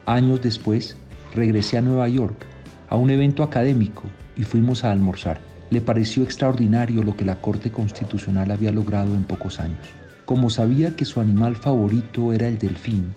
Años 0.06 0.40
después, 0.40 0.96
regresé 1.34 1.78
a 1.78 1.82
Nueva 1.82 2.08
York 2.08 2.46
a 2.88 2.96
un 2.96 3.10
evento 3.10 3.42
académico 3.42 4.04
y 4.36 4.44
fuimos 4.44 4.84
a 4.84 4.92
almorzar. 4.92 5.40
Le 5.70 5.80
pareció 5.80 6.22
extraordinario 6.22 7.02
lo 7.02 7.16
que 7.16 7.24
la 7.24 7.40
Corte 7.40 7.72
Constitucional 7.72 8.52
había 8.52 8.70
logrado 8.70 9.14
en 9.14 9.24
pocos 9.24 9.58
años. 9.58 9.86
Como 10.26 10.50
sabía 10.50 10.96
que 10.96 11.04
su 11.04 11.20
animal 11.20 11.54
favorito 11.54 12.32
era 12.32 12.48
el 12.48 12.58
delfín, 12.58 13.14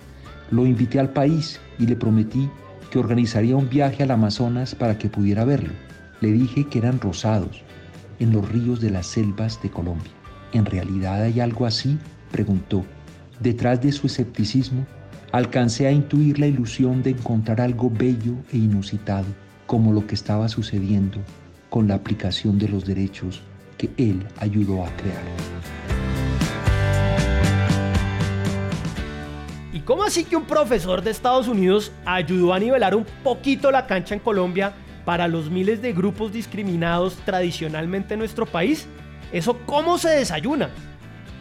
lo 0.51 0.67
invité 0.67 0.99
al 0.99 1.09
país 1.09 1.59
y 1.79 1.87
le 1.87 1.95
prometí 1.95 2.47
que 2.91 2.99
organizaría 2.99 3.55
un 3.55 3.67
viaje 3.67 4.03
al 4.03 4.11
Amazonas 4.11 4.75
para 4.75 4.99
que 4.99 5.09
pudiera 5.09 5.43
verlo. 5.43 5.73
Le 6.21 6.31
dije 6.31 6.67
que 6.67 6.77
eran 6.77 6.99
rosados, 6.99 7.63
en 8.19 8.31
los 8.31 8.47
ríos 8.47 8.79
de 8.79 8.91
las 8.91 9.07
selvas 9.07 9.59
de 9.63 9.71
Colombia. 9.71 10.11
¿En 10.53 10.65
realidad 10.65 11.23
hay 11.23 11.39
algo 11.39 11.65
así? 11.65 11.97
preguntó. 12.31 12.85
Detrás 13.39 13.81
de 13.81 13.91
su 13.91 14.05
escepticismo 14.05 14.85
alcancé 15.31 15.87
a 15.87 15.91
intuir 15.91 16.37
la 16.37 16.45
ilusión 16.45 17.01
de 17.01 17.11
encontrar 17.11 17.59
algo 17.59 17.89
bello 17.89 18.35
e 18.51 18.57
inusitado, 18.57 19.27
como 19.65 19.93
lo 19.93 20.05
que 20.05 20.13
estaba 20.13 20.47
sucediendo 20.47 21.19
con 21.71 21.87
la 21.87 21.95
aplicación 21.95 22.59
de 22.59 22.69
los 22.69 22.85
derechos 22.85 23.41
que 23.79 23.89
él 23.97 24.23
ayudó 24.37 24.85
a 24.85 24.89
crear. 24.97 25.88
Cómo 29.89 30.03
así 30.03 30.23
que 30.23 30.35
un 30.35 30.45
profesor 30.45 31.01
de 31.01 31.09
Estados 31.09 31.47
Unidos 31.47 31.91
ayudó 32.05 32.53
a 32.53 32.59
nivelar 32.59 32.93
un 32.93 33.05
poquito 33.23 33.71
la 33.71 33.87
cancha 33.87 34.13
en 34.13 34.19
Colombia 34.19 34.71
para 35.03 35.27
los 35.27 35.49
miles 35.49 35.81
de 35.81 35.93
grupos 35.93 36.31
discriminados 36.31 37.15
tradicionalmente 37.25 38.13
en 38.13 38.19
nuestro 38.19 38.45
país? 38.45 38.87
¿Eso 39.31 39.57
cómo 39.65 39.97
se 39.97 40.09
desayuna? 40.09 40.69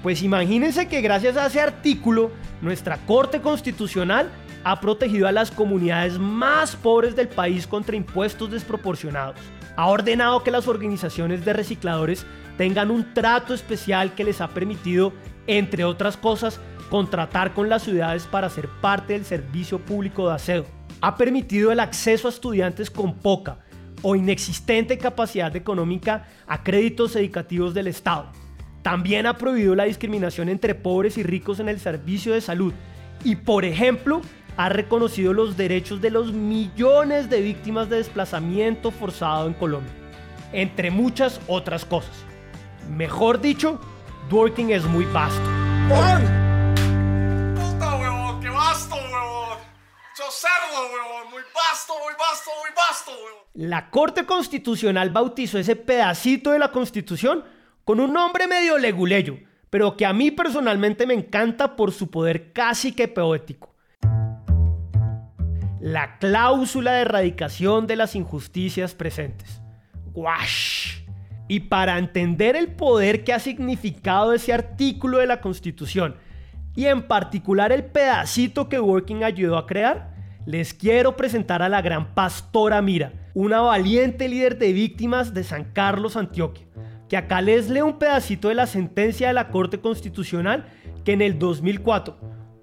Pues 0.03 0.23
imagínense 0.23 0.89
que 0.89 1.03
gracias 1.03 1.37
a 1.37 1.49
ese 1.49 1.61
artículo, 1.61 2.31
nuestra 2.63 2.97
Corte 3.05 3.43
Constitucional 3.43 4.31
ha 4.65 4.81
protegido 4.81 5.29
a 5.29 5.33
las 5.33 5.51
comunidades 5.51 6.19
más 6.19 6.75
pobres 6.75 7.15
del 7.15 7.29
país 7.29 7.67
contra 7.67 7.97
impuestos 7.97 8.51
desproporcionados. 8.51 9.39
Ha 9.77 9.89
ordenado 9.89 10.43
que 10.43 10.51
las 10.51 10.69
organizaciones 10.69 11.45
de 11.45 11.53
recicladores 11.53 12.25
tengan 12.57 12.91
un 12.91 13.13
trato 13.13 13.53
especial 13.53 14.15
que 14.15 14.25
les 14.25 14.41
ha 14.41 14.49
permitido, 14.49 15.13
entre 15.47 15.85
otras 15.85 16.17
cosas, 16.17 16.59
contratar 16.91 17.55
con 17.55 17.69
las 17.69 17.83
ciudades 17.83 18.27
para 18.27 18.51
ser 18.51 18.69
parte 18.81 19.13
del 19.15 19.25
servicio 19.25 19.79
público 19.79 20.29
de 20.29 20.35
aseo. 20.35 20.65
Ha 21.01 21.17
permitido 21.17 21.71
el 21.71 21.81
acceso 21.81 22.29
a 22.29 22.31
estudiantes 22.31 22.91
con 22.91 23.15
poca 23.15 23.59
o 24.03 24.17
inexistente 24.17 24.99
capacidad 24.99 25.55
económica 25.55 26.27
a 26.47 26.63
créditos 26.63 27.17
educativos 27.17 27.75
del 27.75 27.89
Estado 27.89 28.31
también 28.89 29.27
ha 29.27 29.37
prohibido 29.37 29.75
la 29.75 29.85
discriminación 29.85 30.49
entre 30.49 30.75
pobres 30.75 31.19
y 31.19 31.23
ricos 31.23 31.61
en 31.61 31.69
el 31.69 31.79
servicio 31.81 32.33
de 32.33 32.41
salud 32.41 32.73
y, 33.23 33.37
por 33.37 33.67
ejemplo, 33.67 34.23
ha 34.57 34.71
reconocido 34.71 35.35
los 35.35 35.59
derechos 35.59 36.01
de 36.01 36.11
los 36.11 36.33
millones 36.33 37.29
de 37.29 37.43
víctimas 37.43 37.91
de 37.91 37.97
desplazamiento 37.97 38.91
forzado 38.91 39.47
en 39.47 39.53
Colombia, 39.53 39.93
entre 40.53 40.91
muchas 40.91 41.41
otras 41.49 41.85
cosas. 41.85 42.25
Mejor 42.91 43.41
dicho, 43.43 43.79
Dworkin 44.31 44.71
es 44.71 44.85
muy 44.87 45.05
vasto. 45.05 45.49
¡Puta, 45.89 46.48
¡Yo 50.29 50.33
cerdo, 50.33 50.93
huevón! 50.93 51.31
¡Muy 51.31 51.43
vasto, 51.55 51.95
muy 52.05 52.13
vasto, 52.19 52.51
muy 52.61 52.71
vasto, 52.77 53.11
huevón! 53.13 53.45
La 53.55 53.89
Corte 53.89 54.27
Constitucional 54.27 55.09
bautizó 55.09 55.59
ese 55.59 55.75
pedacito 55.75 56.51
de 56.51 56.59
la 56.59 56.71
Constitución 56.71 57.45
con 57.85 57.99
un 57.99 58.13
nombre 58.13 58.47
medio 58.47 58.77
leguleyo, 58.77 59.39
pero 59.71 59.97
que 59.97 60.05
a 60.05 60.13
mí 60.13 60.31
personalmente 60.31 61.07
me 61.07 61.15
encanta 61.15 61.77
por 61.77 61.93
su 61.93 62.11
poder 62.11 62.53
casi 62.53 62.93
que 62.93 63.09
poético. 63.09 63.75
La 65.81 66.19
cláusula 66.19 66.93
de 66.93 67.01
erradicación 67.03 67.87
de 67.87 67.97
las 67.97 68.15
injusticias 68.15 68.95
presentes. 68.95 69.63
¡Wash! 70.13 71.05
Y 71.49 71.61
para 71.61 71.97
entender 71.97 72.55
el 72.55 72.75
poder 72.75 73.25
que 73.25 73.33
ha 73.33 73.39
significado 73.39 74.35
ese 74.35 74.53
artículo 74.53 75.17
de 75.17 75.27
la 75.27 75.41
Constitución, 75.41 76.17
y 76.77 76.85
en 76.85 77.09
particular 77.09 77.73
el 77.73 77.87
pedacito 77.87 78.69
que 78.69 78.79
Working 78.79 79.25
ayudó 79.25 79.57
a 79.57 79.67
crear, 79.67 80.18
les 80.49 80.73
quiero 80.73 81.15
presentar 81.15 81.61
a 81.61 81.69
la 81.69 81.83
gran 81.83 82.15
Pastora 82.15 82.81
Mira, 82.81 83.13
una 83.35 83.61
valiente 83.61 84.31
líder 84.31 84.57
de 84.57 84.73
víctimas 84.73 85.35
de 85.35 85.45
San 85.45 85.65
Carlos, 85.75 86.17
Antioquia 86.17 86.67
que 87.07 87.19
acá 87.19 87.43
les 87.43 87.69
leo 87.69 87.85
un 87.85 87.99
pedacito 87.99 88.49
de 88.49 88.55
la 88.55 88.67
sentencia 88.67 89.29
de 89.29 89.35
la 89.35 89.49
Corte 89.49 89.79
Constitucional 89.79 90.67
que 91.05 91.13
en 91.13 91.21
el 91.21 91.39
2004, 91.39 92.19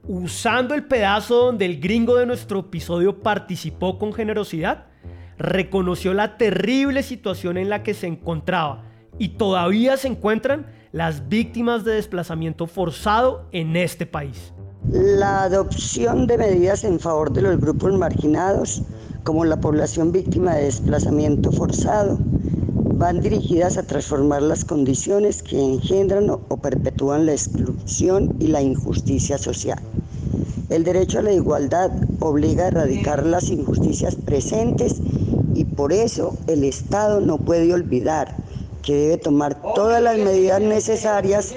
usando 0.08 0.74
el 0.74 0.86
pedazo 0.86 1.36
donde 1.36 1.65
el 1.65 1.80
gringo 1.80 2.15
de 2.15 2.25
nuestro 2.25 2.62
episodio 2.62 3.22
participó 3.22 4.00
con 4.00 4.13
generosidad, 4.13 4.88
reconoció 5.38 6.15
la 6.15 6.38
terrible 6.38 7.04
situación 7.04 7.58
en 7.58 7.70
la 7.70 7.84
que 7.84 7.94
se 7.94 8.08
encontraba 8.08 8.84
y 9.20 9.30
todavía 9.30 9.96
se 9.98 10.08
encuentran 10.08 10.65
las 10.92 11.30
víctimas 11.30 11.83
de 11.83 11.94
desplazamiento 11.94 12.66
forzado 12.66 13.48
en 13.51 13.75
este 13.75 14.07
país. 14.07 14.54
La 14.92 15.42
adopción 15.44 16.28
de 16.28 16.38
medidas 16.38 16.84
en 16.84 17.00
favor 17.00 17.34
de 17.34 17.42
los 17.42 17.60
grupos 17.60 17.94
marginados, 17.98 18.84
como 19.24 19.44
la 19.44 19.60
población 19.60 20.12
víctima 20.12 20.54
de 20.54 20.66
desplazamiento 20.66 21.52
forzado, 21.52 22.20
van 22.94 23.20
dirigidas 23.20 23.78
a 23.78 23.84
transformar 23.84 24.44
las 24.44 24.64
condiciones 24.64 25.42
que 25.42 25.60
engendran 25.60 26.30
o 26.30 26.58
perpetúan 26.58 27.26
la 27.26 27.32
exclusión 27.32 28.36
y 28.40 28.48
la 28.48 28.62
injusticia 28.62 29.40
social. 29.40 29.80
El 30.70 30.84
derecho 30.84 31.18
a 31.18 31.24
la 31.24 31.34
igualdad 31.34 31.92
obliga 32.20 32.66
a 32.66 32.68
erradicar 32.68 33.26
las 33.26 33.50
injusticias 33.50 34.16
presentes 34.16 35.02
y 35.56 35.66
por 35.66 35.94
eso 35.94 36.38
el 36.46 36.64
Estado 36.64 37.22
no 37.22 37.40
puede 37.40 37.74
olvidar 37.74 38.36
que 38.84 38.96
debe 38.96 39.18
tomar 39.18 39.60
todas 39.74 40.00
las 40.02 40.20
medidas 40.20 40.62
necesarias 40.62 41.56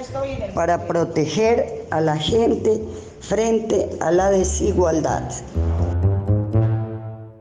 para 0.55 0.87
proteger 0.87 1.85
a 1.91 2.01
la 2.01 2.17
gente 2.17 2.81
frente 3.20 3.88
a 4.00 4.11
la 4.11 4.31
desigualdad. 4.31 5.31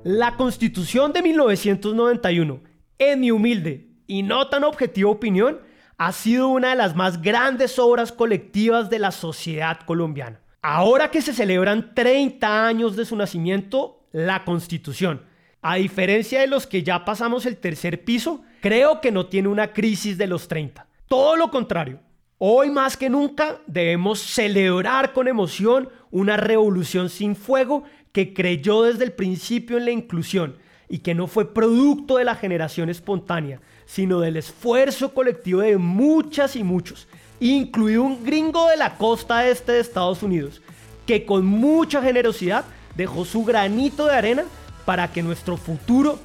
La 0.04 0.38
Constitución 0.38 1.12
de 1.14 1.22
1991, 1.22 2.62
en 2.98 3.20
mi 3.20 3.32
humilde 3.32 3.90
y 4.08 4.24
no 4.24 4.48
tan 4.48 4.64
objetiva 4.64 5.10
opinión, 5.10 5.60
ha 5.98 6.12
sido 6.12 6.48
una 6.48 6.70
de 6.70 6.76
las 6.76 6.96
más 6.96 7.22
grandes 7.22 7.78
obras 7.80 8.12
colectivas 8.12 8.90
de 8.90 9.00
la 9.00 9.12
sociedad 9.12 9.80
colombiana. 9.86 10.40
Ahora 10.62 11.12
que 11.12 11.22
se 11.22 11.34
celebran 11.34 11.94
30 11.94 12.68
años 12.68 12.96
de 12.96 13.06
su 13.06 13.16
nacimiento, 13.16 14.08
la 14.12 14.46
Constitución, 14.46 15.24
a 15.62 15.76
diferencia 15.76 16.40
de 16.40 16.48
los 16.48 16.68
que 16.68 16.84
ya 16.84 17.04
pasamos 17.04 17.46
el 17.46 17.58
tercer 17.58 18.04
piso, 18.04 18.44
creo 18.62 19.02
que 19.02 19.12
no 19.12 19.28
tiene 19.28 19.50
una 19.50 19.74
crisis 19.74 20.18
de 20.18 20.28
los 20.28 20.48
30. 20.48 20.88
Todo 21.08 21.36
lo 21.36 21.52
contrario. 21.52 22.00
Hoy 22.40 22.70
más 22.70 22.98
que 22.98 23.10
nunca 23.10 23.58
debemos 23.66 24.20
celebrar 24.20 25.12
con 25.12 25.28
emoción 25.28 25.90
una 26.12 26.38
revolución 26.38 27.10
sin 27.10 27.36
fuego 27.36 27.84
que 28.12 28.32
creyó 28.32 28.84
desde 28.84 29.06
el 29.06 29.12
principio 29.12 29.78
en 29.78 29.86
la 29.86 29.92
inclusión 29.92 30.56
y 30.88 31.00
que 31.00 31.16
no 31.16 31.26
fue 31.26 31.52
producto 31.52 32.18
de 32.18 32.26
la 32.26 32.36
generación 32.36 32.90
espontánea, 32.90 33.60
sino 33.88 34.20
del 34.20 34.38
esfuerzo 34.38 35.16
colectivo 35.16 35.62
de 35.62 35.80
muchas 35.80 36.56
y 36.56 36.64
muchos, 36.64 37.08
incluido 37.40 38.04
un 38.04 38.24
gringo 38.24 38.68
de 38.70 38.78
la 38.78 39.00
costa 39.00 39.48
este 39.48 39.72
de 39.72 39.80
Estados 39.80 40.22
Unidos, 40.22 40.62
que 41.08 41.26
con 41.26 41.44
mucha 41.44 42.04
generosidad 42.04 42.66
dejó 42.96 43.26
su 43.26 43.46
granito 43.46 44.06
de 44.06 44.14
arena 44.14 44.44
para 44.86 45.12
que 45.12 45.24
nuestro 45.24 45.58
futuro 45.58 46.20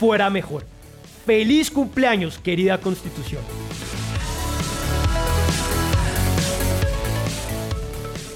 fuera 0.00 0.28
mejor. 0.28 0.66
Feliz 1.24 1.70
cumpleaños, 1.70 2.36
querida 2.38 2.78
Constitución. 2.78 3.42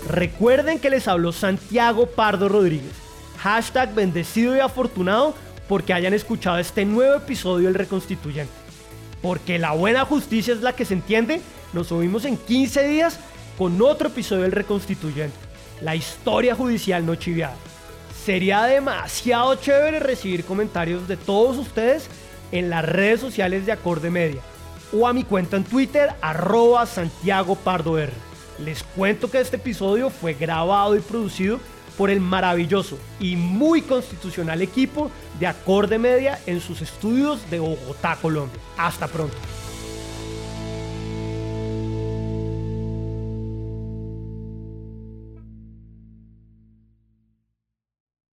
Recuerden 0.08 0.78
que 0.78 0.90
les 0.90 1.08
habló 1.08 1.32
Santiago 1.32 2.06
Pardo 2.06 2.48
Rodríguez. 2.48 2.92
Hashtag 3.38 3.92
bendecido 3.92 4.56
y 4.56 4.60
afortunado 4.60 5.34
porque 5.68 5.92
hayan 5.92 6.14
escuchado 6.14 6.58
este 6.58 6.84
nuevo 6.84 7.16
episodio 7.16 7.66
del 7.66 7.74
Reconstituyente. 7.74 8.52
Porque 9.20 9.58
la 9.58 9.72
buena 9.72 10.04
justicia 10.04 10.54
es 10.54 10.60
la 10.60 10.74
que 10.74 10.84
se 10.84 10.94
entiende. 10.94 11.40
Nos 11.72 11.88
subimos 11.88 12.24
en 12.24 12.36
15 12.36 12.86
días 12.86 13.18
con 13.58 13.82
otro 13.82 14.08
episodio 14.08 14.42
del 14.42 14.52
Reconstituyente. 14.52 15.36
La 15.80 15.96
historia 15.96 16.54
judicial 16.54 17.04
no 17.04 17.16
chiviada. 17.16 17.56
Sería 18.24 18.62
demasiado 18.62 19.56
chévere 19.56 19.98
recibir 19.98 20.44
comentarios 20.44 21.08
de 21.08 21.16
todos 21.16 21.56
ustedes 21.58 22.08
en 22.52 22.70
las 22.70 22.84
redes 22.84 23.20
sociales 23.20 23.66
de 23.66 23.72
Acorde 23.72 24.10
Media 24.10 24.40
o 24.92 25.08
a 25.08 25.12
mi 25.12 25.24
cuenta 25.24 25.56
en 25.56 25.64
Twitter 25.64 26.10
arroba 26.20 26.86
Santiago 26.86 27.56
Pardo 27.56 27.98
R. 27.98 28.12
Les 28.58 28.82
cuento 28.82 29.30
que 29.30 29.40
este 29.40 29.56
episodio 29.56 30.10
fue 30.10 30.34
grabado 30.34 30.96
y 30.96 31.00
producido 31.00 31.60
por 31.96 32.10
el 32.10 32.20
maravilloso 32.20 32.98
y 33.18 33.36
muy 33.36 33.82
constitucional 33.82 34.62
equipo 34.62 35.10
de 35.40 35.46
Acorde 35.46 35.98
Media 35.98 36.38
en 36.46 36.60
sus 36.60 36.82
estudios 36.82 37.50
de 37.50 37.60
Bogotá, 37.60 38.18
Colombia. 38.20 38.60
Hasta 38.76 39.08
pronto. 39.08 39.36